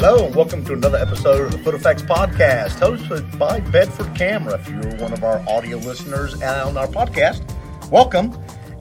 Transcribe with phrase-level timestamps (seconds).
[0.00, 4.54] Hello, and welcome to another episode of the PhotoFacts Podcast, hosted by Bedford Camera.
[4.54, 7.42] If you're one of our audio listeners on our podcast,
[7.90, 8.32] welcome.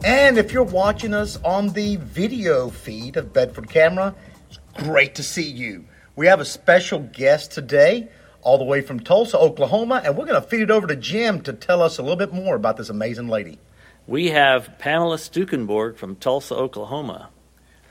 [0.06, 4.14] And if you're watching us on the video feed of Bedford Camera,
[4.48, 5.86] it's great to see you.
[6.16, 8.10] We have a special guest today,
[8.44, 11.42] all the way from Tulsa, Oklahoma, and we're going to feed it over to Jim
[11.42, 13.58] to tell us a little bit more about this amazing lady.
[14.06, 17.30] We have Pamela Stukenborg from Tulsa, Oklahoma.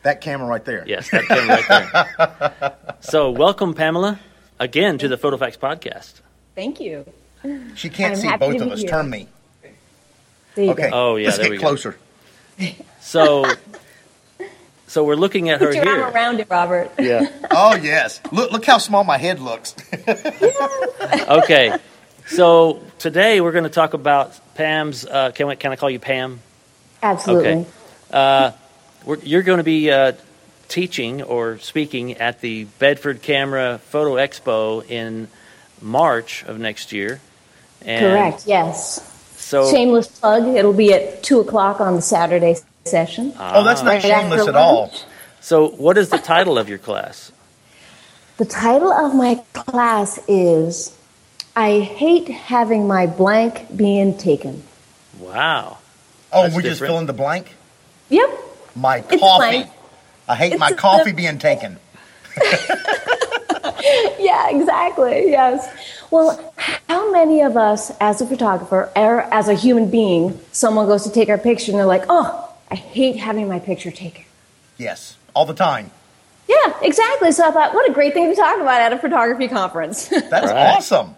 [0.07, 0.85] That camera right there.
[0.87, 2.77] Yes, that camera right there.
[3.01, 4.21] so, welcome, Pamela,
[4.61, 6.21] again to the PhotoFacts podcast.
[6.55, 7.05] Thank you.
[7.75, 8.81] She can't I'm see both of us.
[8.83, 8.89] here.
[8.89, 9.27] Turn me.
[10.55, 10.91] There you Okay.
[10.91, 10.97] go.
[11.13, 11.63] Oh, yeah, Let's there get we go.
[11.67, 11.97] closer.
[13.01, 13.47] So,
[14.87, 16.03] so we're looking at her Put your here.
[16.05, 16.93] arm around it, Robert.
[17.01, 17.29] Yeah.
[17.51, 18.21] Oh yes.
[18.33, 19.75] Look look how small my head looks.
[21.29, 21.77] Okay.
[22.27, 25.05] So today we're going to talk about Pam's.
[25.05, 26.41] Uh, can, we, can I call you Pam?
[27.03, 27.49] Absolutely.
[27.51, 27.67] Okay.
[28.13, 28.53] Uh,
[29.07, 30.13] we're, you're going to be uh,
[30.69, 35.29] teaching or speaking at the Bedford Camera Photo Expo in
[35.81, 37.21] March of next year.
[37.83, 38.47] And Correct.
[38.47, 39.13] Yes.
[39.37, 40.47] So, Shameless plug.
[40.49, 43.33] It'll be at two o'clock on the Saturday session.
[43.39, 44.93] oh, that's not Right shameless at all.
[45.41, 47.31] so what is the title of your class?
[48.39, 50.97] The title of my class is
[51.55, 54.63] "I hate having my blank being taken."
[55.19, 55.79] Wow.
[56.33, 56.91] Oh, That's we just different.
[56.91, 57.55] fill in the blank.
[58.11, 58.31] Yep.
[58.77, 59.49] My It's coffee.
[59.63, 59.71] blank.
[60.29, 61.79] I hate my coffee the- being taken.
[64.19, 65.31] Yeah, exactly.
[65.31, 65.69] Yes.
[66.11, 66.53] Well,
[66.89, 71.11] how many of us, as a photographer or as a human being, someone goes to
[71.13, 74.25] take our picture and they're like, "Oh, I hate having my picture taken."
[74.79, 75.91] Yes, all the time.
[76.49, 77.31] Yeah, exactly.
[77.33, 80.09] So I thought, what a great thing to talk about at a photography conference.
[80.31, 80.75] That's Right.
[80.77, 81.15] awesome.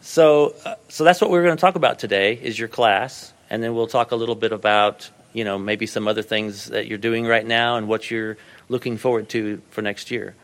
[0.00, 3.62] So, uh, so that's what we're going to talk about today is your class, and
[3.62, 6.96] then we'll talk a little bit about you know maybe some other things that you're
[6.96, 8.38] doing right now and what you're
[8.70, 10.34] looking forward to for next year.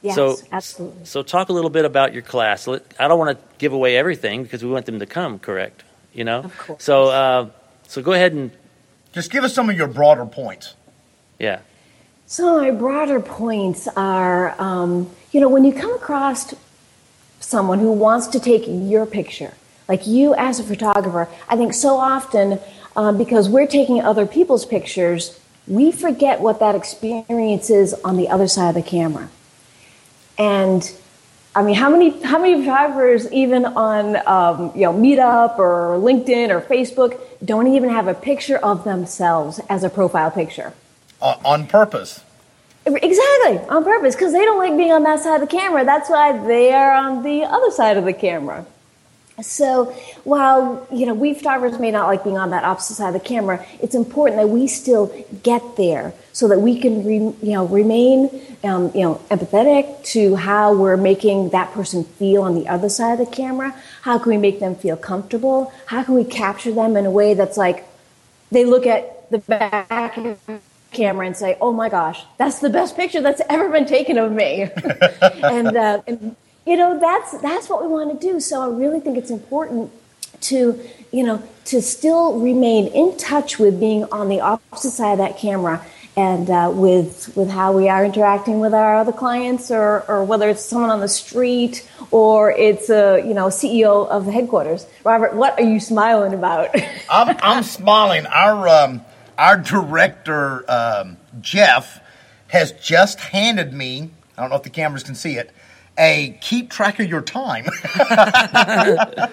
[0.00, 1.04] yes, so, absolutely.
[1.04, 2.66] So, talk a little bit about your class.
[2.66, 5.38] I don't want to give away everything because we want them to come.
[5.38, 5.84] Correct?
[6.14, 6.40] You know.
[6.44, 6.82] Of course.
[6.82, 7.50] So, uh,
[7.86, 8.50] so go ahead and
[9.12, 10.74] Just give us some of your broader points.
[11.38, 11.60] yeah.
[12.26, 16.54] So my broader points are, um, you know, when you come across
[17.40, 19.54] someone who wants to take your picture,
[19.88, 22.60] like you as a photographer, I think so often
[22.98, 25.38] um, because we're taking other people's pictures,
[25.68, 29.30] we forget what that experience is on the other side of the camera.
[30.36, 30.92] And
[31.54, 36.50] I mean, how many how many photographers even on um, you know Meetup or LinkedIn
[36.50, 40.74] or Facebook don't even have a picture of themselves as a profile picture?
[41.22, 42.24] Uh, on purpose.
[42.84, 45.84] Exactly, on purpose, because they don't like being on that side of the camera.
[45.84, 48.66] That's why they are on the other side of the camera.
[49.42, 49.86] So
[50.24, 53.28] while you know we photographers may not like being on that opposite side of the
[53.28, 55.06] camera, it's important that we still
[55.42, 58.30] get there so that we can re, you know remain
[58.64, 63.20] um, you know empathetic to how we're making that person feel on the other side
[63.20, 63.74] of the camera.
[64.02, 65.72] How can we make them feel comfortable?
[65.86, 67.84] How can we capture them in a way that's like
[68.50, 70.18] they look at the back
[70.92, 74.32] camera and say, "Oh my gosh, that's the best picture that's ever been taken of
[74.32, 74.62] me,"
[75.22, 76.36] and, uh, and
[76.68, 78.40] you know that's that's what we want to do.
[78.40, 79.90] So I really think it's important
[80.42, 80.78] to
[81.10, 85.38] you know to still remain in touch with being on the opposite side of that
[85.38, 85.84] camera
[86.14, 90.50] and uh, with with how we are interacting with our other clients or, or whether
[90.50, 94.86] it's someone on the street or it's a you know CEO of the headquarters.
[95.04, 96.68] Robert, what are you smiling about?
[97.10, 98.26] I'm, I'm smiling.
[98.26, 99.00] Our um,
[99.38, 102.02] our director um, Jeff
[102.48, 104.10] has just handed me.
[104.36, 105.50] I don't know if the cameras can see it.
[105.98, 107.66] A keep track of your time.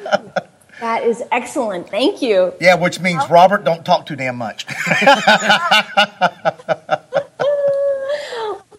[0.81, 1.89] That is excellent.
[1.89, 2.53] Thank you.
[2.59, 4.65] yeah, which means Robert, don't talk too damn much.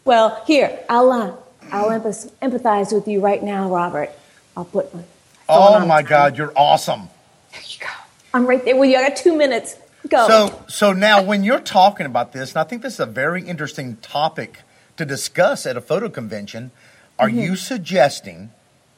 [0.07, 1.35] Well, here, I'll, uh,
[1.73, 4.11] I'll empath- empathize with you right now, Robert.
[4.57, 5.03] I'll put my
[5.49, 7.09] oh my God, you're awesome.
[7.51, 7.89] There you go.
[8.33, 8.97] I'm right there with you.
[8.97, 9.77] I got two minutes.
[10.09, 10.29] Go.
[10.29, 13.43] So, so now when you're talking about this, and I think this is a very
[13.43, 14.61] interesting topic
[14.97, 16.71] to discuss at a photo convention,
[17.19, 17.39] are mm-hmm.
[17.39, 18.51] you suggesting,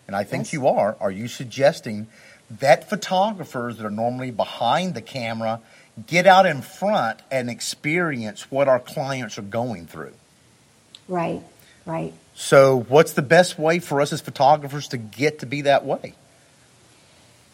[0.06, 0.52] and I think Yes.
[0.52, 2.08] you are, are you suggesting
[2.50, 5.60] that photographers that are normally behind the camera
[6.06, 10.14] get out in front and experience what our clients are going through?
[11.08, 11.42] right,
[11.86, 12.12] right.
[12.34, 16.14] So, what's the best way for us as photographers to get to be that way?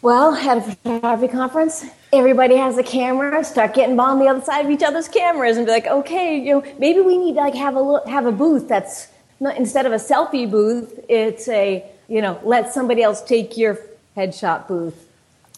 [0.03, 1.83] Well, at a photography conference,
[2.13, 3.43] everybody has a camera.
[3.43, 6.53] Start getting on the other side of each other's cameras and be like, okay, you
[6.53, 9.07] know, maybe we need to like have a lo- have a booth that's
[9.39, 13.79] not instead of a selfie booth, it's a you know, let somebody else take your
[14.15, 14.93] headshot booth.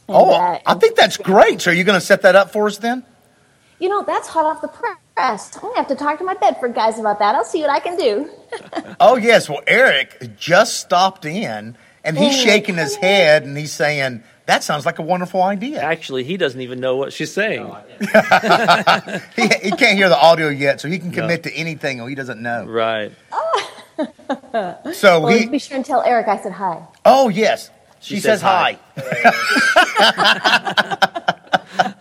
[0.07, 1.59] And, Oh, uh, I think that's great.
[1.61, 3.03] So, are you going to set that up for us then?
[3.79, 5.55] You know, that's hot off the press.
[5.55, 7.35] I'm going to have to talk to my Bedford guys about that.
[7.35, 8.29] I'll see what I can do.
[9.01, 9.49] oh, yes.
[9.49, 11.75] Well, Eric just stopped in
[12.05, 12.45] and he's Oh.
[12.45, 15.81] shaking his head and he's saying, that sounds like a wonderful idea.
[15.81, 17.69] Actually, he doesn't even know what she's saying.
[19.35, 22.15] He, he can't hear the audio yet, so he can commit to anything or he
[22.15, 22.65] doesn't know.
[22.65, 23.11] Right.
[24.93, 26.85] So Well, he, be sure and tell Eric I said hi.
[27.05, 27.69] oh, yes.
[27.99, 28.77] She, She says, says hi.
[28.95, 29.33] hi.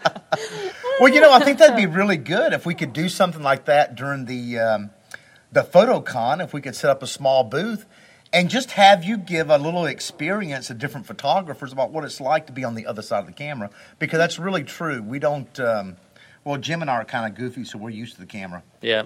[1.01, 3.65] well, you know, I think that'd be really good if we could do something like
[3.65, 4.91] that during the um,
[5.53, 6.43] the photocon.
[6.45, 7.87] If we could set up a small booth
[8.33, 12.47] and just have you give a little experience of different photographers about what it's like
[12.47, 15.03] to be on the other side of the camera, because that's really true.
[15.03, 15.59] We don't.
[15.59, 15.97] Um,
[16.45, 18.63] well, Jim and I are kind of goofy, so we're used to the camera.
[18.81, 19.05] Yeah.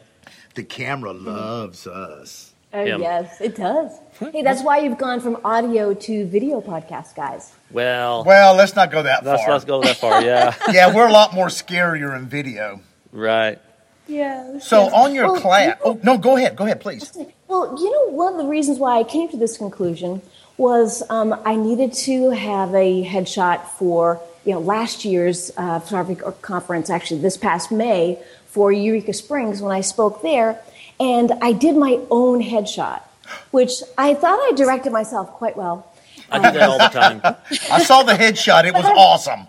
[0.55, 2.50] The camera loves us.
[2.73, 2.99] Oh, Yeah.
[2.99, 3.99] yes, it does.
[4.33, 7.53] hey, that's why you've gone from audio to video podcast, guys.
[7.73, 9.53] Well, Well, let's not go that let's far.
[9.53, 10.23] let's go that far.
[10.23, 10.55] Yeah.
[10.73, 12.81] yeah, we're a lot more scarier in video.
[13.13, 13.59] right.
[14.07, 14.67] Yes.
[14.67, 17.17] So on your Well, class, you know- oh no, go ahead, go ahead, please.
[17.47, 20.21] Well, you know, one of the reasons why I came to this conclusion
[20.57, 26.21] was um, I needed to have a headshot for you know last year's uh, photography
[26.43, 30.61] conference, actually this past May for Eureka Springs when I spoke there,
[30.99, 33.03] and I did my own headshot,
[33.51, 35.87] which I thought I directed myself quite well.
[36.31, 37.21] I do that all the time.
[37.71, 39.47] I saw the headshot; it was awesome.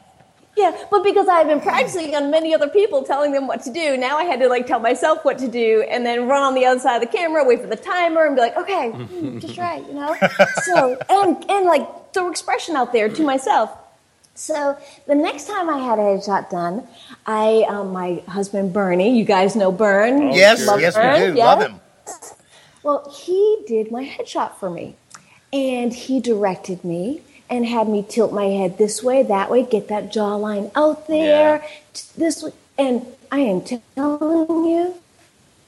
[0.58, 3.96] Yeah, but because I've been practicing on many other people telling them what to do,
[3.96, 6.66] now I had to like tell myself what to do and then run on the
[6.66, 9.58] other side of the camera, wait for the timer and be like, okay, hmm, just
[9.58, 10.16] right, you know?
[10.64, 13.72] So, and, and like throw expression out there to myself.
[14.42, 16.88] So the next time I had a headshot done,
[17.28, 20.30] I, um, my husband Bernie, you guys know Bern.
[20.30, 20.80] Oh, yes, sure.
[20.80, 21.38] yes, we do.
[21.38, 21.46] yeah?
[21.46, 21.80] Love him.
[22.82, 24.96] Well, he did my headshot for me.
[25.54, 27.22] And he directed me
[27.52, 31.64] and had me tilt my head this way, that way, get that jawline out there,
[31.94, 32.52] t- this way.
[32.80, 34.96] And I am telling you,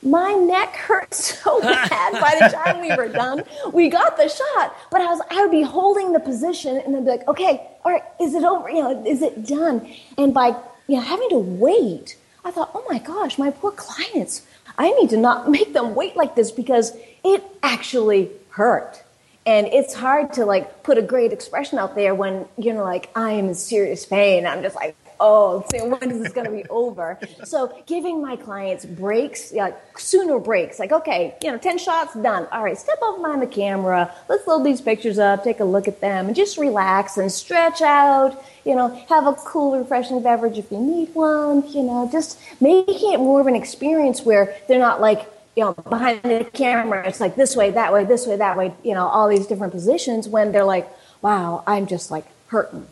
[0.05, 3.43] my neck hurt so bad by the time we were done.
[3.71, 7.03] We got the shot, but I was I would be holding the position and then
[7.03, 8.69] be like, okay, all right, is it over?
[8.69, 9.87] You know, is it done?
[10.17, 10.55] And by
[10.87, 14.45] you know having to wait, I thought, oh my gosh, my poor clients.
[14.77, 19.03] I need to not make them wait like this because it actually hurt.
[19.45, 23.31] And it's hard to like put a great expression out there when you're like, I
[23.31, 24.45] am in serious pain.
[24.47, 27.17] I'm just like, oh, so when is this going to be over?
[27.43, 29.53] So giving my clients breaks,
[29.97, 30.77] sooner breaks.
[30.77, 32.47] Like, okay, you know, 10 shots, done.
[32.51, 34.13] All right, step off behind the camera.
[34.29, 37.81] Let's load these pictures up, take a look at them, and just relax and stretch
[37.81, 38.43] out.
[38.65, 41.67] You know, have a cool, refreshing beverage if you need one.
[41.69, 45.73] You know, just making it more of an experience where they're not like, you know,
[45.73, 49.05] behind the camera, it's like this way, that way, this way, that way, you know,
[49.05, 50.89] all these different positions when they're like,
[51.21, 52.87] wow, I'm just like hurting.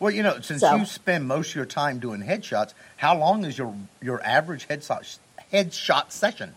[0.00, 3.44] Well, you know, since So- you spend most of your time doing headshots, how long
[3.44, 5.18] is your your average headshot
[5.52, 6.54] headshot session?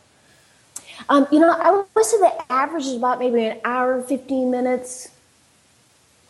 [1.10, 5.10] Um, you know, I would say the average is about maybe an hour, 15 minutes.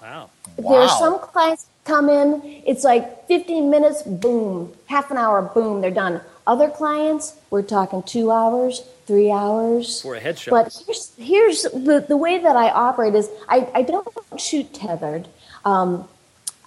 [0.02, 0.30] Wow.
[0.58, 5.82] There are some clients come in, it's like 15 minutes, boom, half an hour, boom,
[5.82, 6.22] they're done.
[6.48, 10.02] Other clients, we're talking two hours, three hours.
[10.02, 10.50] For a headshot.
[10.50, 15.28] But here's, here's the, the way that I operate is I, I don't shoot tethered.
[15.66, 16.08] Um,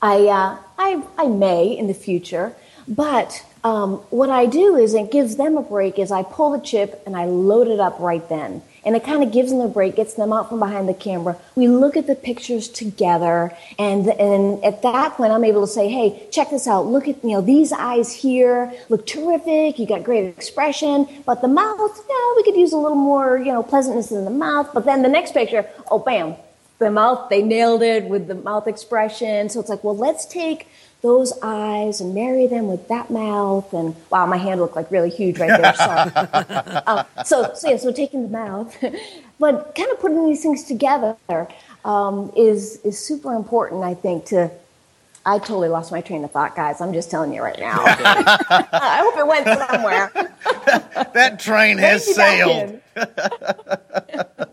[0.04, 2.54] I, uh, I, I may in the future,
[2.86, 6.60] but um, what I do is it gives them a break is I pull the
[6.60, 8.60] chip and I load it up right then.
[8.84, 11.38] And it kind of gives them a break, gets them out from behind the camera.
[11.54, 15.88] We look at the pictures together, and and at that point, I'm able to say,
[15.88, 16.84] "Hey, check this out.
[16.84, 19.78] Look at you know these eyes here look terrific.
[19.78, 23.52] You got great expression, but the mouth, yeah, we could use a little more you
[23.54, 26.36] know pleasantness in the mouth." But then the next picture, oh, bam,
[26.78, 30.68] the mouth they nailed it with the mouth expression so it's like well let's take
[31.02, 35.10] those eyes and marry them with that mouth and wow my hand looked like really
[35.10, 36.10] huge right there sorry
[36.86, 38.76] um, so, so yeah so taking the mouth
[39.38, 41.16] but kind of putting these things together
[41.84, 44.50] um, is is super important i think to
[45.26, 46.82] I totally lost my train of thought, guys.
[46.82, 47.82] I'm just telling you right now.
[47.86, 50.12] I hope it went somewhere.
[51.14, 53.08] That train has Rein me back
[54.18, 54.50] sailed.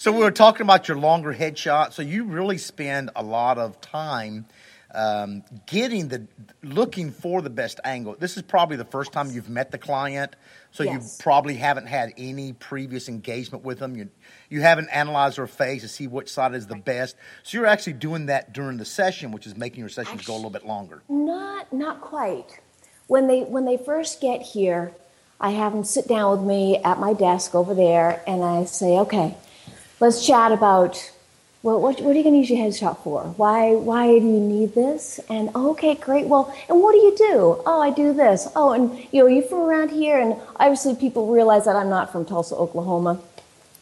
[0.00, 1.92] So we were talking about your longer headshot.
[1.92, 4.46] So you really spend a lot of time
[4.94, 6.26] um, getting the
[6.62, 8.16] looking for the best angle.
[8.18, 10.36] This is probably the first time you've met the client,
[10.72, 11.18] so Yes.
[11.18, 13.94] you probably haven't had any previous engagement with them.
[13.94, 14.08] You
[14.48, 17.14] you haven't analyzed their face to see which side is the best.
[17.42, 20.36] So you're actually doing that during the session, which is making your sessions go a
[20.36, 21.02] little bit longer.
[21.10, 22.58] Not not quite.
[23.06, 24.92] When they when they first get here,
[25.38, 28.98] I have them sit down with me at my desk over there, and I say,
[29.00, 29.36] "Okay,
[30.00, 31.12] let's chat about
[31.62, 33.22] well, what, what are you going to use your headshot for?
[33.36, 35.20] Why, why do you need this?
[35.28, 36.26] And okay, great.
[36.26, 37.62] Well, and what do you do?
[37.66, 38.48] Oh, I do this.
[38.56, 40.18] Oh, and you know, you're you from around here?
[40.18, 43.20] And obviously, people realize that I'm not from Tulsa, Oklahoma.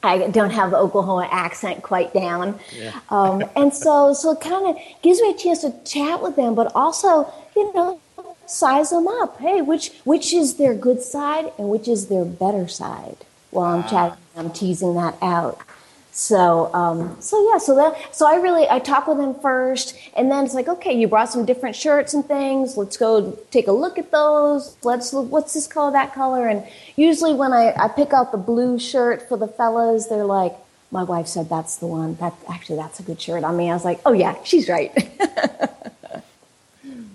[0.02, 2.58] I don't have the Oklahoma accent quite down.
[2.76, 2.98] Yeah.
[3.10, 6.56] Um, and so, so it kind of gives me a chance to chat with them,
[6.56, 8.00] but also, you know,
[8.46, 9.38] size them up.
[9.38, 13.18] Hey, which which is their good side and which is their better side?
[13.50, 15.60] While I'm chatting, I'm teasing that out.
[16.18, 20.28] So, um, so yeah, so that, so I really, I talk with them first, and
[20.28, 22.76] then it's like, okay, you brought some different shirts and things.
[22.76, 24.76] Let's go take a look at those.
[24.82, 28.36] Let's look, what's this color, that color, and usually when I, I pick out the
[28.36, 30.56] blue shirt for the fellas, they're like,
[30.90, 32.16] my wife said that's the one.
[32.16, 33.70] That actually, that's a good shirt on me.
[33.70, 34.92] I was like, oh yeah, she's right.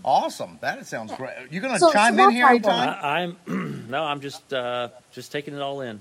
[0.06, 0.60] awesome.
[0.62, 1.34] That sounds great.
[1.52, 2.98] You're gonna so, chime so in here anytime?
[3.02, 6.00] I, am no, I'm just uh, just taking it all in.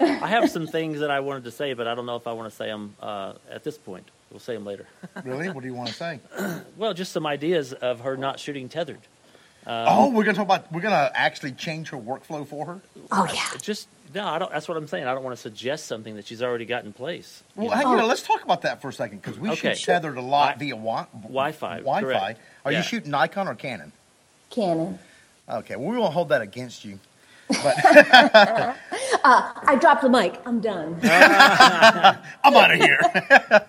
[0.00, 2.32] I have some things that I wanted to say, but I don't know if I
[2.32, 4.10] want to say them uh, at this point.
[4.30, 4.86] We'll say them later.
[5.24, 5.48] really?
[5.48, 6.20] What do you want to say?
[6.76, 9.00] well, just some ideas of her not shooting tethered.
[9.66, 10.72] Um, oh, we're gonna talk about.
[10.72, 12.80] We're gonna actually change her workflow for her.
[13.10, 13.58] Oh yeah.
[13.62, 14.52] Just no, I don't.
[14.52, 15.06] That's what I'm saying.
[15.06, 17.42] I don't want to suggest something that she's already got in place.
[17.56, 17.92] Well, know?
[17.92, 19.74] you know, let's talk about that for a second because we okay.
[19.74, 21.78] shoot tethered a lot via wi- Wi-Fi.
[21.78, 22.00] Wi-Fi.
[22.00, 22.40] Correct.
[22.64, 22.78] Are yeah.
[22.78, 23.92] you shooting Nikon or Canon?
[24.50, 24.98] Canon.
[25.48, 26.98] Okay, well, we won't hold that against you.
[27.48, 28.74] But uh,
[29.24, 30.40] I dropped the mic.
[30.46, 30.98] I'm done.
[31.02, 33.00] I'm out of here.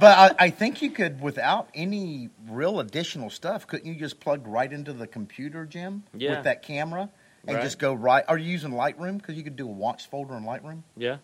[0.00, 4.46] but I, I, think you could, without any real additional stuff, couldn't you just plug
[4.46, 6.36] right into the computer, Jim, yeah.
[6.36, 7.10] with that camera,
[7.46, 7.62] and right.
[7.62, 8.24] just go right?
[8.28, 9.18] Are you using Lightroom?
[9.18, 10.82] Because you could do a watch folder in Lightroom.
[10.96, 11.18] Yeah.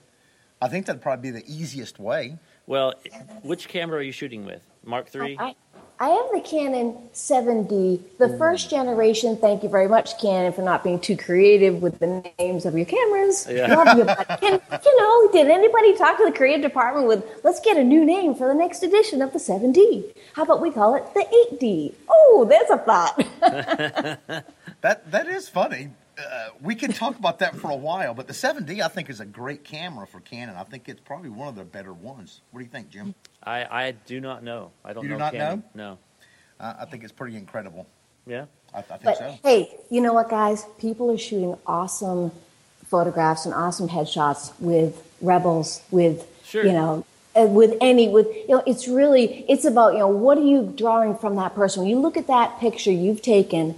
[0.61, 2.38] I think that'd probably be the easiest way.
[2.66, 2.94] Well,
[3.42, 4.62] which camera are you shooting with?
[4.85, 5.37] Mark three.
[5.37, 5.54] I, I
[5.99, 8.38] have the Canon 7D, the Ooh.
[8.38, 9.37] first generation.
[9.37, 12.87] Thank you very much, Canon, for not being too creative with the names of your
[12.87, 13.46] cameras.
[13.49, 13.75] Yeah.
[13.75, 17.76] Love you, but you know, did anybody talk to the creative department with, let's get
[17.76, 20.14] a new name for the next edition of the 7D?
[20.34, 21.94] How about we call it the 8D?
[22.08, 23.16] Oh, there's a thought.
[24.80, 25.90] that that is funny.
[26.19, 29.21] Uh, we can talk about that for a while, but the 7D I think is
[29.21, 30.57] a great camera for Canon.
[30.57, 32.42] I think it's probably one of the better ones.
[32.50, 33.14] What do you think, Jim?
[33.42, 34.73] I, I do not know.
[34.85, 35.16] I don't you know.
[35.16, 35.64] do not Canon.
[35.75, 35.85] know?
[35.90, 35.99] No.
[36.61, 37.87] Uh, I think it's pretty incredible.
[38.26, 38.45] Yeah.
[38.75, 39.38] I, I think but, so.
[39.42, 40.66] Hey, you know what, guys?
[40.78, 42.31] People are shooting awesome
[42.87, 46.64] photographs and awesome headshots with rebels, with sure.
[46.66, 50.37] you know, uh, with any with you know, it's really it's about you know what
[50.37, 51.83] are you drawing from that person?
[51.83, 53.75] When you look at that picture you've taken,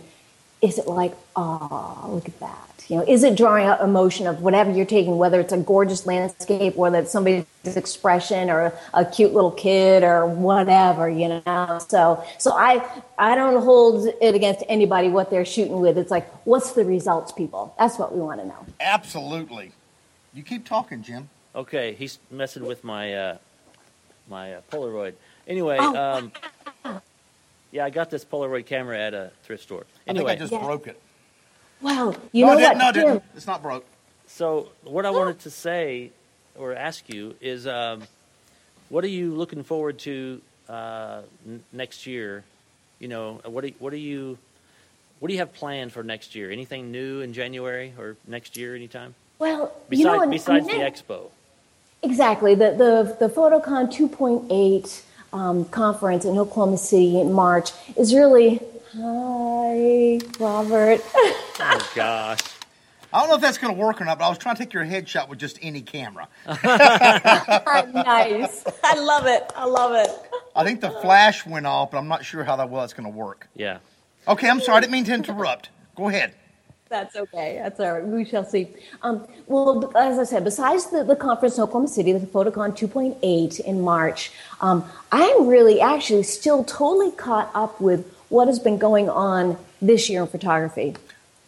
[0.64, 2.84] is it like, oh, look at that?
[2.88, 6.06] You know, is it drawing out emotion of whatever you're taking, whether it's a gorgeous
[6.06, 11.80] landscape, whether it's somebody's expression or a cute little kid or whatever, you know?
[11.88, 12.86] So, so I,
[13.18, 15.96] I don't hold it against anybody what they're shooting with.
[15.96, 17.74] It's like, what's the results, people?
[17.78, 18.66] That's what we want to know.
[18.80, 19.72] Absolutely.
[20.34, 21.28] You keep talking, Jim.
[21.54, 23.36] Okay, he's messing with my uh,
[24.28, 25.14] my uh, Polaroid.
[25.46, 25.96] Anyway, oh.
[26.84, 27.00] um,
[27.74, 29.84] yeah, I got this Polaroid camera at a thrift store.
[30.06, 30.64] Anyway, I think I just yeah.
[30.64, 31.00] broke it.
[31.82, 32.14] Wow.
[32.30, 32.76] You no, know what?
[32.76, 33.22] No, it didn't.
[33.36, 33.84] It's not broke.
[34.28, 36.12] So what I wanted to say
[36.56, 38.02] or ask you is, um,
[38.90, 42.44] what are you looking forward to uh, n- next year?
[43.00, 44.38] You know, what are, what are you
[45.18, 46.52] what do you have planned for next year?
[46.52, 49.16] Anything new in January or next year, anytime?
[49.40, 51.30] Well, besides, you know, besides the expo.
[52.04, 52.54] Exactly.
[52.54, 55.02] The the the Photocon 2.8
[55.34, 58.60] um, conference in Oklahoma City in March is really
[58.96, 61.00] Hi, Robert.
[61.14, 62.38] oh, gosh.
[63.12, 64.62] I don't know if that's going to work or not, but I was trying to
[64.62, 66.28] take your headshot with just any camera.
[66.46, 66.62] nice.
[68.84, 69.52] I love it.
[69.56, 70.10] I love it.
[70.54, 73.10] I think the flash went off, but I'm not sure how that well it's going
[73.10, 73.48] to work.
[73.56, 73.78] Yeah.
[74.28, 74.78] Okay, I'm sorry.
[74.78, 75.70] I didn't mean to interrupt.
[75.96, 76.34] Go ahead.
[76.94, 77.58] That's okay.
[77.60, 78.06] That's all right.
[78.06, 78.68] We shall see.
[79.02, 83.58] Um, well, as I said, besides the, the conference in Oklahoma City, the Photocon 2.8
[83.58, 89.08] in March, um, I'm really actually still totally caught up with what has been going
[89.08, 90.94] on this year in photography.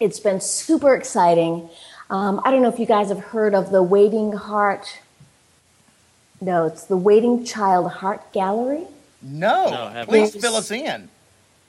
[0.00, 1.68] It's been super exciting.
[2.10, 4.98] Um, I don't know if you guys have heard of the Waiting Heart.
[6.40, 8.82] No, it's the Waiting Child Heart Gallery.
[9.22, 11.08] No, no please fill us in.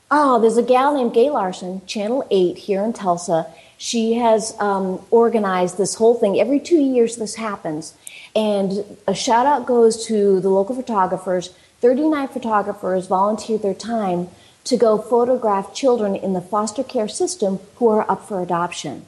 [0.09, 3.45] Oh, there's a gal named Gay Larson, Channel 8 here in Tulsa.
[3.77, 6.39] She has um, organized this whole thing.
[6.39, 7.95] Every two years, this happens.
[8.35, 11.49] And a shout out goes to the local photographers.
[11.81, 14.29] 39 photographers volunteered their time
[14.63, 19.05] to go photograph children in the foster care system who are up for adoption.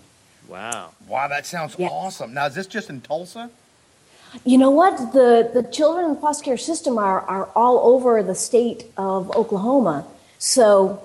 [0.48, 0.92] Wow.
[1.08, 1.88] Wow, that sounds yeah.
[1.88, 2.34] awesome.
[2.34, 3.50] Now, is this just in Tulsa?
[4.46, 5.14] You know what?
[5.14, 9.36] The, the children in the foster care system are, are all over the state of
[9.36, 10.06] Oklahoma.
[10.38, 11.02] So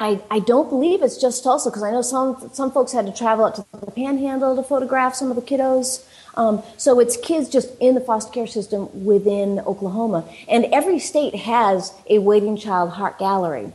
[0.00, 3.12] I, I don't believe it's just Tulsa because I know some, some folks had to
[3.12, 6.04] travel out to the panhandle to photograph some of the kiddos.
[6.34, 10.24] Um, so it's kids just in the foster care system within Oklahoma.
[10.48, 13.72] And every state has a waiting child heart gallery.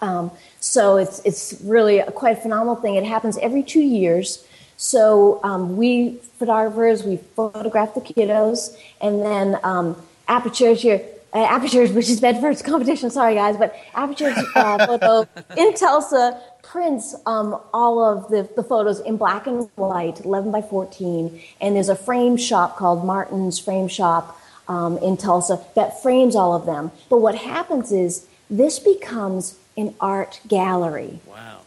[0.00, 2.96] Um, so it's, it's really a, quite a phenomenal thing.
[2.96, 4.44] It happens every two years.
[4.76, 9.96] So um, we photographers, we photograph the kiddos, and then um,
[10.28, 11.00] Aperture's here.
[11.34, 13.10] Uh, Aperture's, which is Bedford's competition.
[13.10, 19.00] Sorry, guys, but Aperture's uh, photo in Tulsa prints um, all of the, the photos
[19.00, 21.40] in black and white, 11 by 14.
[21.60, 26.54] And there's a frame shop called Martin's Frame Shop um, in Tulsa that frames all
[26.54, 26.92] of them.
[27.10, 31.20] But what happens is this becomes an art gallery.
[31.26, 31.60] Wow.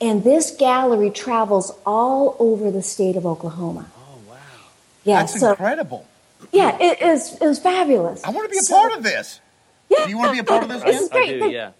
[0.00, 3.86] And this gallery travels all over the state of Oklahoma.
[3.96, 4.36] Oh, wow.
[5.04, 6.06] Yeah, That's so incredible.
[6.52, 8.24] Yeah, it is it was fabulous.
[8.24, 9.40] I want to be a So- part of this.
[9.88, 10.82] Yeah, Do you want to be a part of this?
[10.82, 11.22] This Ken?
[11.22, 11.70] is I do, yeah.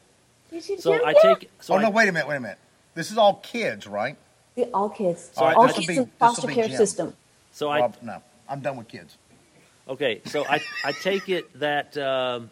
[0.78, 1.34] So do- I yeah.
[1.34, 1.50] take.
[1.60, 1.90] So oh I, no!
[1.90, 2.28] Wait a minute!
[2.28, 2.58] Wait a minute!
[2.94, 4.16] This is all kids, right?
[4.54, 5.30] Yeah, all kids.
[5.36, 6.76] All right, all this'll kids be- in this'll foster be care Jim.
[6.76, 7.14] system.
[7.52, 7.80] So I.
[7.80, 9.16] Well, no, I'm done with kids.
[9.88, 12.50] Okay, so I, I take it that um,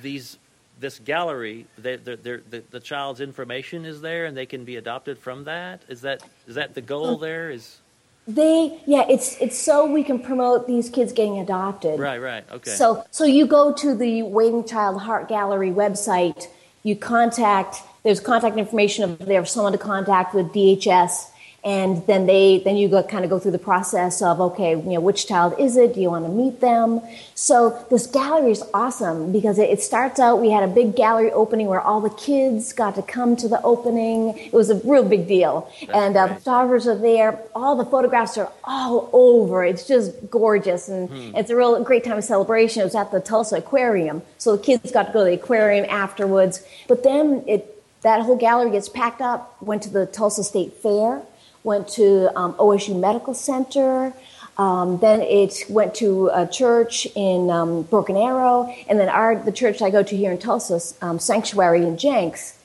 [0.00, 0.38] these
[0.80, 4.76] this gallery, they, they're, they're, the, the child's information is there, and they can be
[4.76, 5.82] adopted from that.
[5.88, 7.18] Is that is that the goal?
[7.18, 7.78] There is
[8.26, 11.98] They yeah, it's it's so we can promote these kids getting adopted.
[11.98, 12.44] right, right.
[12.52, 12.70] Okay.
[12.70, 16.46] So so you go to the Waiting Child Heart Gallery website,
[16.84, 21.31] you contact there's contact information of there of someone to contact with DHS
[21.64, 24.82] and then they then you go kind of go through the process of okay you
[24.82, 25.94] know which child is it?
[25.94, 27.00] Do you want to meet them?
[27.36, 31.30] So this gallery is awesome because it, it starts out we had a big gallery
[31.30, 34.36] opening where all the kids got to come to the opening.
[34.38, 35.70] It was a real big deal.
[35.92, 37.38] And uh, photographers are there.
[37.54, 39.64] All the photographs are all over.
[39.64, 41.36] It's just gorgeous and Hmm.
[41.36, 42.80] it's a real great time of celebration.
[42.82, 44.22] It was at the tulsa aquarium.
[44.38, 46.64] So the kids got to go to the aquarium afterwards.
[46.88, 47.68] But then it
[48.02, 51.22] that whole gallery gets packed up went to the tulsa state fair
[51.64, 54.12] went to um, OSU Medical Center.
[54.58, 59.52] Um, then it went to a church in um, Broken Arrow, and then our the
[59.52, 62.58] church I go to here in Tulsa, um, Sanctuary in Jenks.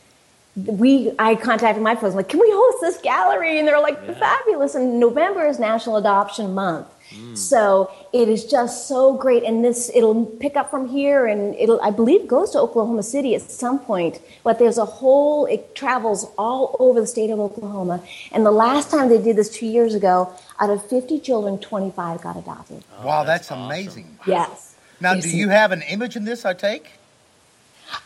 [0.56, 3.57] We I contacted my friends like, can we host this gallery?
[3.57, 4.75] And they're like, fabulous.
[4.75, 6.88] And November is National Adoption Month,
[7.35, 9.43] so it is just so great.
[9.43, 13.35] And this it'll pick up from here, and it'll I believe goes to Oklahoma City
[13.35, 14.20] at some point.
[14.43, 18.03] But there's a whole it travels all over the state of Oklahoma.
[18.31, 22.22] And the last time they did this two years ago, out of 50 children, 25
[22.22, 22.83] got adopted.
[23.03, 23.65] wow, that's that's, awesome.
[23.65, 24.20] amazing.
[24.25, 24.75] Yes.
[25.00, 25.24] Now, Yes.
[25.25, 26.43] do you have an image in this?
[26.46, 26.87] I take.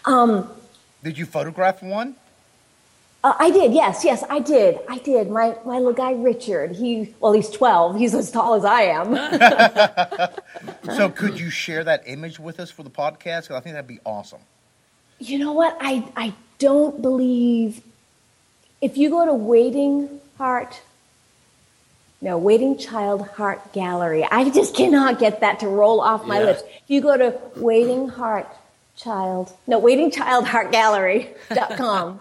[0.05, 0.49] Um,
[1.03, 2.15] Did you photograph one?
[3.23, 4.79] Uh, I did, yes, yes, I did.
[4.89, 5.29] I did.
[5.29, 7.95] My my little guy Richard, he well, he's twelve.
[7.97, 9.13] He's as tall as I am.
[10.95, 13.47] So, could you share that image with us for the podcast?
[13.47, 14.39] 'Cause I think that'd be awesome.
[15.19, 15.77] you know what?
[15.79, 17.81] I I don't believe
[18.81, 20.81] if you go to Waiting Heart,
[22.21, 24.23] no Waiting Child Heart Gallery.
[24.31, 26.45] I just cannot get that to roll off my Yeah.
[26.45, 26.61] lips.
[26.63, 28.47] If you go to Waiting Heart
[28.95, 32.19] Child, no Waiting Child Heart Gallery.com.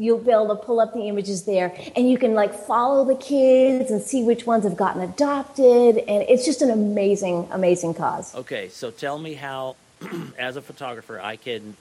[0.00, 3.16] You'll be able to pull up the images there, and you can like follow the
[3.16, 8.32] kids and see which ones have gotten adopted, and it's just an amazing, amazing cause.
[8.36, 9.74] okay, so tell me how,
[10.38, 11.76] as a photographer, I can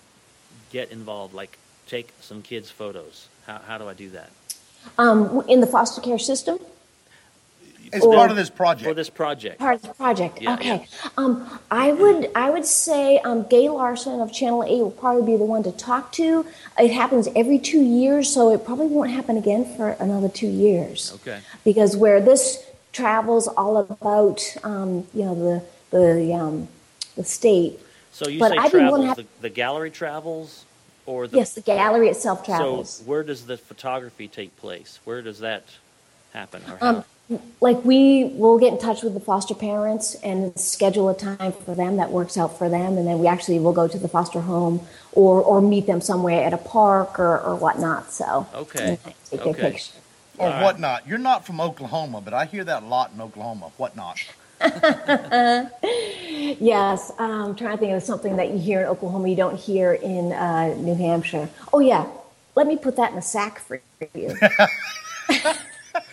[0.71, 1.35] get involved.
[1.35, 3.27] Like, take some kids' photos.
[3.45, 4.31] How how do I do that
[4.97, 6.57] Um, in the foster care system,
[7.93, 8.87] It's Or- part of this project.
[8.87, 9.59] for this project?
[9.59, 10.41] part of the project.
[10.41, 10.87] Yeah, okay.
[11.17, 15.37] Um, I would I would say um, Gay Larson of Channel Eight will probably be
[15.37, 16.45] the one to talk to.
[16.77, 21.13] It happens every two years, so it probably won't happen again for another two years.
[21.15, 21.39] Okay.
[21.63, 25.63] Because where this travels all about um, you know the
[25.97, 26.67] the um,
[27.15, 27.79] the state.
[28.11, 30.65] So you But say I've travels, one hap- the, the gallery travels,
[31.05, 32.89] or the Yes, the gallery itself travels.
[32.97, 34.99] So where does the photography take place?
[35.05, 35.63] Where does that
[36.33, 36.61] happen?
[36.69, 36.87] Or how?
[36.97, 37.03] Um,
[37.61, 41.75] like we will get in touch with the foster parents and schedule a time for
[41.75, 44.41] them that works out for them, and then we actually will go to the foster
[44.41, 48.11] home or or meet them somewhere at a park or, or whatnot.
[48.13, 48.97] So Okay.
[49.05, 49.71] and take their Okay.
[49.71, 49.93] picture.
[50.39, 50.61] or All right.
[50.63, 51.07] whatnot.
[51.07, 53.71] You're not from Oklahoma, but I hear that a lot in Oklahoma.
[53.77, 54.19] Whatnot.
[56.59, 59.93] Yes, I'm trying to think of something that you hear in Oklahoma you don't hear
[59.93, 61.49] in uh, New Hampshire.
[61.73, 62.07] Oh yeah,
[62.55, 63.81] let me put that in a sack for
[64.15, 64.37] you.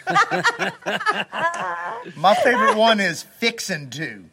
[2.17, 4.25] My favorite one is fixin' to.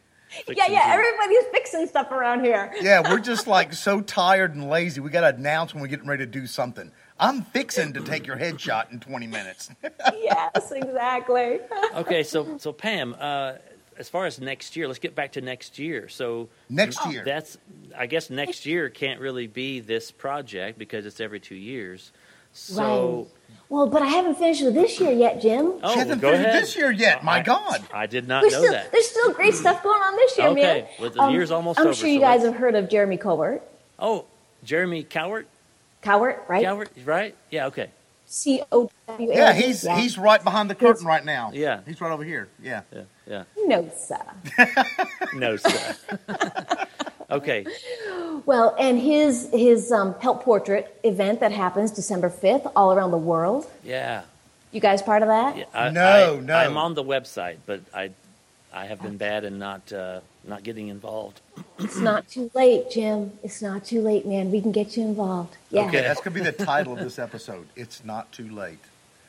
[0.47, 2.71] yeah, yeah, everybody's fixing stuff around here.
[2.81, 5.01] Yeah, we're just like so tired and lazy.
[5.01, 6.91] We got to announce when we're getting ready to do something.
[7.19, 9.69] I'm fixing to take your headshot in 20 minutes.
[9.83, 11.59] yes, exactly.
[11.95, 13.53] Okay, so so Pam, uh,
[13.97, 16.09] as far as next year, let's get back to next year.
[16.09, 17.23] So Next year.
[17.23, 17.57] that's
[17.95, 22.11] I guess next year can't really be this project because it's every two years.
[22.53, 23.27] So, right.
[23.69, 25.73] Well, but I haven't finished with this year yet, Jim.
[25.81, 26.63] oh, she hasn't go finished ahead.
[26.63, 27.23] this year yet.
[27.23, 27.81] My I- God.
[27.93, 28.91] I did not There's know still, that.
[28.91, 30.85] there's still great stuff going on this year, Okay, man.
[30.99, 32.89] well, the um, year's almost I'm over, sure you so guys let's- have heard of
[32.89, 33.61] Jeremy Covert.
[33.97, 34.25] Oh,
[34.63, 35.45] Jeremy Cowart?
[36.03, 36.65] Cowart, right?
[36.65, 37.35] Cowart, right?
[37.49, 37.89] Yeah, okay.
[38.25, 39.35] C O W A.
[39.35, 41.51] Yeah, he's he's right behind the curtain right now.
[41.53, 41.81] Yeah.
[41.85, 42.47] He's right over here.
[42.63, 42.81] Yeah.
[42.93, 43.43] Yeah, yeah.
[43.65, 44.17] no, sir.
[45.33, 45.95] No, sir.
[47.31, 47.65] okay.
[48.45, 53.17] Well, and his his um, help portrait event that happens December 5th all around the
[53.17, 53.69] world.
[53.83, 54.23] Yeah.
[54.71, 55.57] You guys part of that?
[55.57, 56.55] yeah I, No, I, no.
[56.55, 58.11] I'm on the website, but I
[58.73, 61.41] I have been bad in not uh, not getting involved.
[61.79, 63.31] It's not too late, Jim.
[63.43, 64.49] It's not too late, man.
[64.51, 65.57] We can get you involved.
[65.69, 65.85] Yeah.
[65.87, 66.01] Okay.
[66.01, 67.67] That's gonna be the title of this episode.
[67.75, 68.79] It's not too late.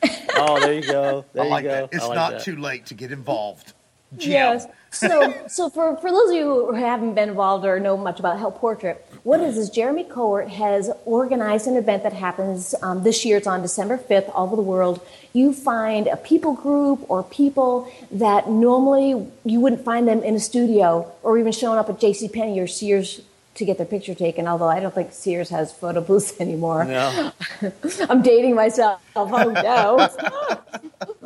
[0.35, 1.23] Oh, there you go.
[1.33, 1.75] There I like you go.
[1.75, 1.89] that.
[1.93, 2.41] It's I like not that.
[2.43, 3.73] too late to get involved.
[4.17, 4.31] Jim.
[4.31, 4.67] Yes.
[4.91, 8.37] So, so for, for those of you who haven't been involved or know much about
[8.37, 13.25] Help Portrait, what is is Jeremy Cowart has organized an event that happens um, this
[13.25, 13.37] year.
[13.37, 15.01] It's on December 5th all over the world.
[15.33, 20.39] You find a people group or people that normally you wouldn't find them in a
[20.39, 23.21] studio or even showing up at JCPenney or Sears
[23.55, 26.85] to get their picture taken, although I don't think Sears has photo booths anymore.
[26.85, 27.31] No.
[28.09, 29.01] I'm dating myself.
[29.15, 30.09] Oh no.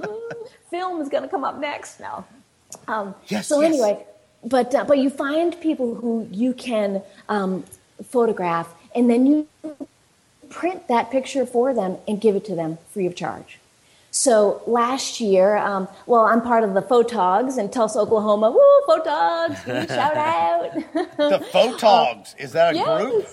[0.69, 2.25] Film is going to come up next now.
[2.87, 3.69] Um, Yes, so yes.
[3.73, 4.05] anyway,
[4.43, 7.63] but uh, but you find people who you can um,
[8.09, 9.47] photograph, and then you
[10.49, 13.59] print that picture for them and give it to them free of charge.
[14.11, 18.49] So last year, um, well, I'm part of the Photogs in Tulsa, Oklahoma.
[18.51, 19.65] Woo, Photogs!
[19.87, 20.73] Shout out!
[21.17, 22.33] The Photogs.
[22.39, 23.27] Is that a group?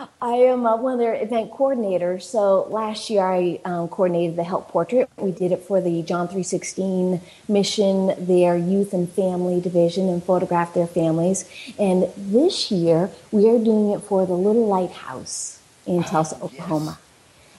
[0.00, 0.08] Yes.
[0.20, 2.22] I am uh, one of their event coordinators.
[2.22, 5.08] So last year I um, coordinated the help portrait.
[5.16, 10.74] We did it for the John 316 mission, their youth and family division, and photographed
[10.74, 11.48] their families.
[11.78, 16.98] And this year we are doing it for the Little Lighthouse in Tulsa, Oklahoma.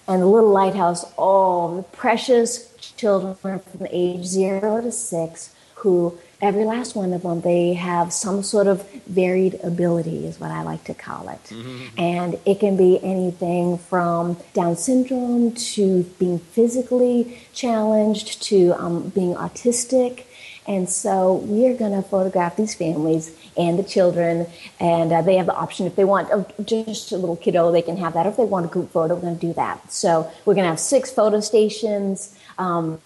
[0.07, 6.63] And the Little Lighthouse, all the precious children from age zero to six who every
[6.63, 10.83] last one of them they have some sort of varied ability is what i like
[10.83, 11.51] to call it.
[11.97, 19.35] And it can be anything from down syndrome to being physically challenged to um, being
[19.35, 20.23] autistic.
[20.67, 24.47] And so we are going to photograph these families and the children
[24.79, 27.81] and uh, they have the option if they want oh, just a little kiddo they
[27.81, 28.25] can have that.
[28.25, 29.91] Or if they want a group photo we're going to do that.
[29.91, 33.01] So we're going to have six photo stations um,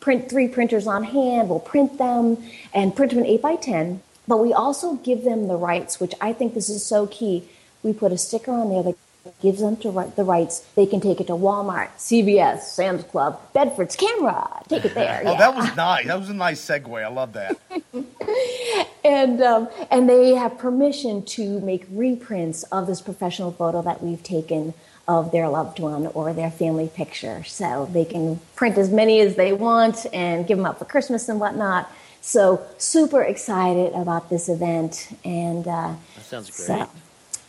[0.00, 1.48] print three printers on hand.
[1.48, 2.38] We'll print them
[2.72, 6.14] and print them in 8 by 10 But we also give them the rights, which
[6.20, 7.48] I think this is so key.
[7.82, 8.96] We put a sticker on there that
[9.40, 10.60] gives them the rights.
[10.74, 14.62] They can take it to Walmart, CVS, Sam's Club, Bedford's Camera.
[14.68, 15.22] Take it there.
[15.28, 15.38] Oh, yeah.
[15.38, 16.06] that was nice.
[16.06, 17.02] That was a nice segue.
[17.02, 17.58] I love that.
[19.04, 24.22] and um, and they have permission to make reprints of this professional photo that we've
[24.22, 24.74] taken
[25.08, 27.42] of their loved one or their family picture.
[27.44, 31.28] So they can print as many as they want and give them up for Christmas
[31.28, 31.90] and whatnot.
[32.20, 36.66] So super excited about this event, and uh, That sounds great.
[36.66, 36.90] so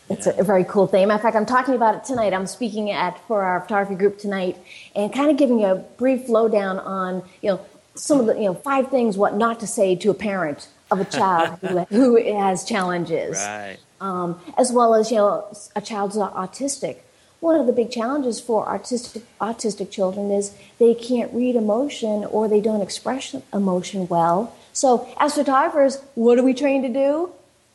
[0.09, 1.07] it's a, a very cool thing.
[1.07, 2.33] Matter of fact, I'm talking about it tonight.
[2.33, 4.57] I'm speaking at for our photography group tonight,
[4.95, 8.45] and kind of giving you a brief lowdown on you know some of the you
[8.45, 12.37] know five things what not to say to a parent of a child who, who
[12.37, 13.77] has challenges Right.
[13.99, 15.45] um, as well as you know
[15.75, 16.97] a child's autistic.
[17.39, 22.47] One of the big challenges for autistic autistic children is they can't read emotion or
[22.47, 24.53] they don't express emotion well.
[24.73, 27.31] So as photographers, what are we trained to do?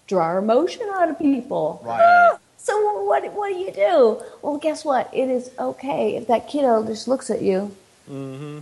[0.07, 1.81] Draw emotion out of people.
[1.85, 2.33] Right.
[2.65, 4.23] So what what do you do?
[4.41, 5.11] Well, guess what?
[5.13, 7.77] It is okay if that kiddo just looks at you,
[8.11, 8.61] Mm-hmm.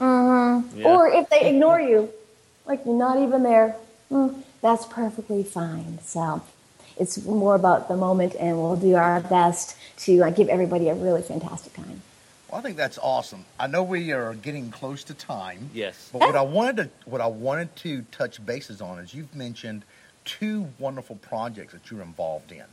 [0.00, 0.80] Mm-hmm.
[0.80, 0.88] Yeah.
[0.88, 2.10] or if they ignore you,
[2.66, 3.76] like you're not even there.
[4.10, 6.00] Mm, that's perfectly fine.
[6.02, 6.42] So
[6.96, 10.94] it's more about the moment, and we'll do our best to uh, give everybody a
[10.94, 12.02] really fantastic time.
[12.48, 13.44] Well, I think that's awesome.
[13.58, 15.70] I know we are getting close to time.
[15.74, 16.10] Yes.
[16.12, 19.84] But what I wanted to what I wanted to touch bases on is you've mentioned
[20.24, 22.64] two wonderful projects that you're involved in.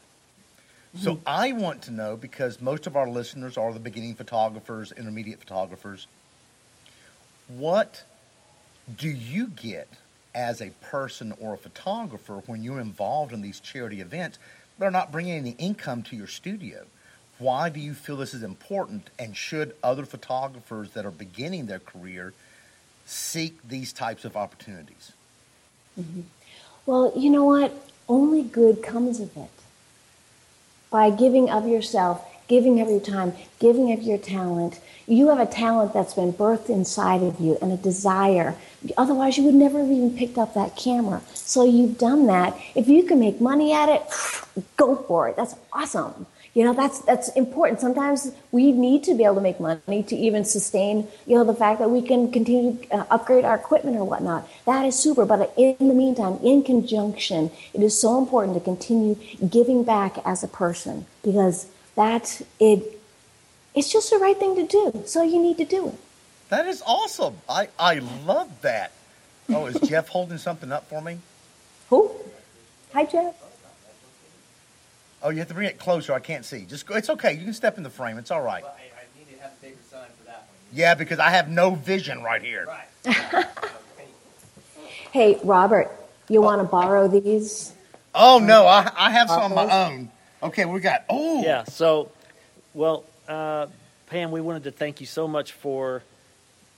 [0.99, 5.39] So I want to know because most of our listeners are the beginning photographers, intermediate
[5.39, 6.05] photographers.
[7.47, 8.03] What
[8.97, 9.87] do you get
[10.33, 14.39] as a person or a photographer when you're involved in these charity events
[14.79, 16.85] but are not bringing any income to your studio?
[17.37, 19.09] Why do you feel this is important?
[19.17, 22.33] And should other photographers that are beginning their career
[23.05, 25.11] seek these types of opportunities?
[25.99, 26.21] Mm-hmm.
[26.85, 27.73] Well, you know what?
[28.07, 29.49] Only good comes of it.
[30.89, 35.45] By giving of yourself, giving of your time, giving of your talent, you have a
[35.45, 38.55] talent that's been birthed inside of you and a desire.
[38.97, 41.21] Otherwise, you would never have even picked up that camera.
[41.33, 42.59] So you've done that.
[42.75, 44.03] If you can make money at it,
[44.75, 45.37] go for it.
[45.37, 46.27] That's awesome.
[46.53, 47.79] You know, that's, that's important.
[47.79, 51.55] Sometimes we need to be able to make money to even sustain, you know, the
[51.55, 54.45] fact that we can continue to uh, upgrade our equipment or whatnot.
[54.65, 55.23] That is super.
[55.25, 59.15] But in the meantime, in conjunction, it is so important to continue
[59.49, 62.99] giving back as a person because that, it,
[63.75, 65.03] it's just the right thing to do.
[65.05, 65.95] So you need to do it.
[66.49, 67.37] That is awesome.
[67.47, 68.91] I, I love that.
[69.49, 71.19] Oh, is Jeff holding something up for me?
[71.89, 72.11] Who?
[72.93, 73.35] Hi, Jeff.
[75.23, 76.13] Oh, you have to bring it closer.
[76.13, 76.65] I can't see.
[76.65, 76.95] Just go.
[76.95, 77.33] It's okay.
[77.33, 78.17] You can step in the frame.
[78.17, 78.63] It's all right.
[78.63, 80.47] I, need to have a bigger sign for that one.
[80.73, 82.67] Yeah, because I have no vision right here.
[83.05, 83.45] Right.
[85.11, 85.91] hey, Robert,
[86.27, 87.73] you want to borrow these?
[88.15, 90.09] Oh no, I, I have some of my own.
[90.43, 91.05] Okay, we got.
[91.09, 91.63] Oh, Yeah.
[91.65, 92.11] So,
[92.73, 93.67] well, uh,
[94.07, 96.03] Pam, we wanted to thank you so much for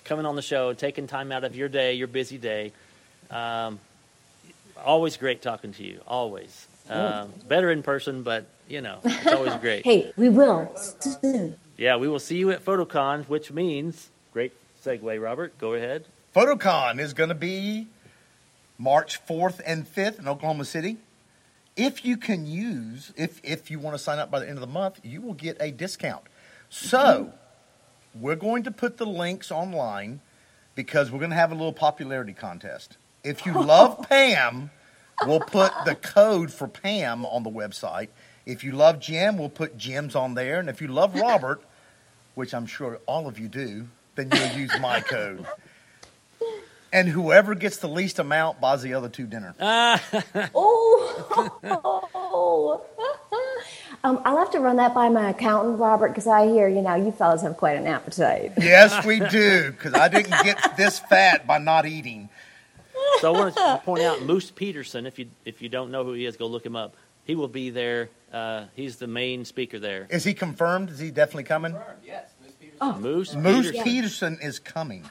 [0.03, 2.71] coming on the show, taking time out of your day, your busy day.
[3.31, 3.79] Um,
[4.83, 6.01] always great talking to you.
[6.07, 6.67] Always.
[6.89, 9.85] Um, better in person, but you know, it's always great.
[9.85, 11.55] Hey, we will soon.
[11.77, 14.51] Yeah, we will see you at PhotoCon, which means great
[14.85, 15.57] segue, Robert.
[15.57, 16.05] Go ahead.
[16.35, 17.87] PhotoCon is going to be
[18.77, 20.97] March 4th and 5th in Oklahoma City.
[21.75, 24.61] If you can use, if, if you want to sign up by the end of
[24.61, 26.23] the month, you will get a discount.
[26.69, 27.33] So,
[28.13, 30.21] we're going to put the links online
[30.75, 32.97] because we're going to have a little popularity contest.
[33.23, 34.69] If you love Pam,
[35.25, 38.09] we'll put the code for Pam on the website.
[38.45, 40.59] If you love Jim, we'll put Jim's on there.
[40.59, 41.63] And if you love Robert,
[42.35, 45.45] which I'm sure all of you do, then you'll use my code.
[46.93, 49.55] And whoever gets the least amount buys the other two dinner.
[52.35, 52.81] Oh,
[54.03, 56.95] um, I'll have to run that by my accountant, Robert, because I hear you know
[56.95, 58.53] you fellas have quite an appetite.
[58.57, 62.29] Yes, we do, because I didn't get this fat by not eating.
[63.19, 65.05] So I want to point out Moose Peterson.
[65.05, 66.95] If you if you don't know who he is, go look him up.
[67.25, 68.09] He will be there.
[68.31, 70.07] Uh, he's the main speaker there.
[70.09, 70.89] Is he confirmed?
[70.89, 71.75] Is he definitely coming?
[72.03, 72.29] Yes,
[72.81, 72.97] Oh.
[72.99, 73.35] Moose.
[73.35, 73.83] Moose Peterson.
[73.83, 75.09] Peterson is coming.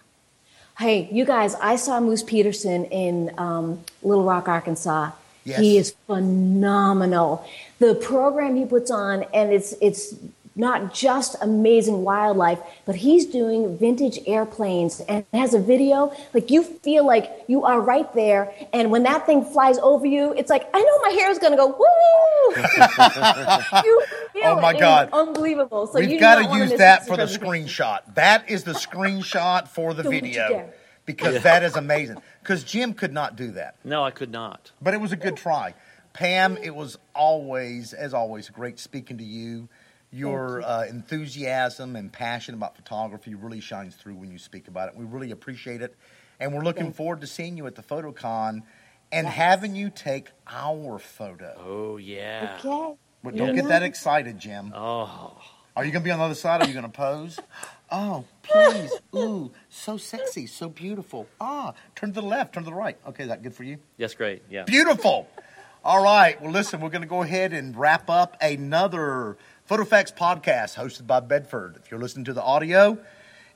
[0.83, 5.12] Hey, you guys, I saw Moose Peterson in um, Little Rock, Arkansas.
[5.45, 5.61] Yes.
[5.61, 7.49] He is phenomenal.
[7.79, 10.16] The program he puts on, and it's it's
[10.55, 16.12] not just amazing wildlife, but he's doing vintage airplanes and has a video.
[16.35, 20.33] Like you feel like you are right there, and when that thing flies over you,
[20.37, 22.62] it's like I know my hair is going to go woo.
[23.85, 24.75] you feel Oh, my it.
[24.75, 25.11] It is God.
[25.12, 25.87] unbelievable!
[25.87, 28.15] So We've you got wanna use that for the screenshot.
[28.15, 30.75] That is the screenshot for the Don't video dare.
[31.07, 32.19] because that is amazing.
[32.43, 34.73] Because Jim could not do that, No, I could not.
[34.81, 35.75] but it was a good try.
[36.12, 39.69] Pam, it was always, as always, great speaking to you.
[40.12, 44.96] Your uh, enthusiasm and passion about photography really shines through when you speak about it.
[44.96, 45.96] We really appreciate it,
[46.38, 48.62] and we're looking Thank forward to seeing you at the PhotoCon
[49.11, 51.55] and having you take our photo.
[51.59, 52.59] Oh yeah.
[52.64, 52.94] Okay.
[53.25, 53.62] But don't Yeah.
[53.62, 54.72] get that excited, Jim.
[54.75, 55.40] Oh.
[55.75, 56.61] Are you going to be on the other side?
[56.61, 57.38] Are you going to pose?
[57.94, 58.90] Oh, please.
[59.14, 61.27] Ooh, so sexy, so beautiful.
[61.38, 62.96] Ah, turn to the left, turn to the right.
[63.07, 63.77] Okay, is that good for you?
[63.98, 64.40] Yes, great.
[64.48, 64.62] Yeah.
[64.62, 65.29] Beautiful.
[65.85, 66.40] All right.
[66.40, 69.37] Well, listen, we're going to go ahead and wrap up another
[69.72, 71.78] PhotoFacts podcast hosted by Bedford.
[71.82, 72.98] If you're listening to the audio,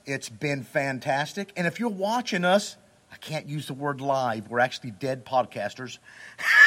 [0.03, 1.53] it's been fantastic.
[1.55, 2.75] And if you're watching us,
[3.11, 4.47] I can't use the word live.
[4.47, 5.99] We're actually dead podcasters.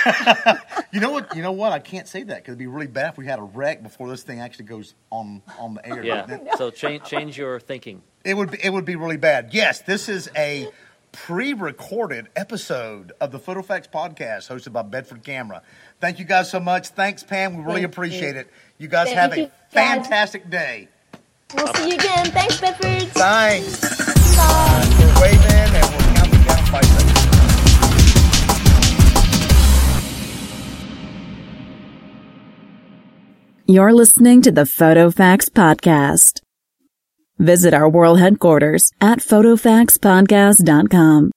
[0.92, 1.34] you know what?
[1.34, 1.72] You know what?
[1.72, 4.08] I can't say that because it'd be really bad if we had a wreck before
[4.08, 6.04] this thing actually goes on on the air.
[6.04, 6.54] Yeah.
[6.56, 8.02] So change change your thinking.
[8.24, 9.52] It would be, it would be really bad.
[9.52, 10.68] Yes, this is a
[11.12, 15.62] pre-recorded episode of the PhotoFacts podcast hosted by Bedford Camera.
[16.00, 16.88] Thank you guys so much.
[16.88, 17.56] Thanks, Pam.
[17.56, 18.40] We really Thank appreciate you.
[18.40, 18.50] it.
[18.78, 19.54] You guys Thank have you, a guys.
[19.70, 20.88] fantastic day.
[21.54, 22.26] We'll see you again.
[22.26, 23.08] Thanks, Bedford.
[23.12, 23.80] Thanks.
[24.36, 24.96] Bye.
[24.98, 27.16] We're waving and we're counting down five seconds.
[33.66, 36.40] You're listening to the PhotoFax Podcast.
[37.40, 41.30] Visit our world headquarters at photofaxpodcast.com.